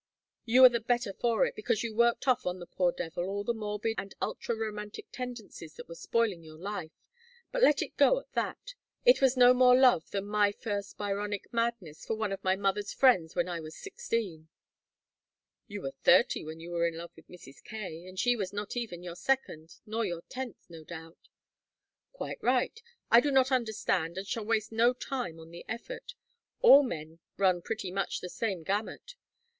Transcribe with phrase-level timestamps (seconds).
[0.45, 3.43] You are the better for it, because you worked off on the poor devil all
[3.43, 7.03] the morbid and ultra romantic tendencies that were spoiling your life.
[7.51, 8.73] But let it go at that.
[9.05, 12.91] It was no more love than my first Byronic madness for one of my mother's
[12.91, 14.49] friends when I was sixteen"
[15.67, 17.63] "You were thirty when you were in love with Mrs.
[17.63, 18.07] Kaye.
[18.07, 21.29] And she was not even your second nor your tenth, no doubt."
[22.11, 22.81] "Quite right.
[23.11, 26.15] I do not understand and shall waste no time on the effort.
[26.61, 29.13] All men run pretty much the same gamut.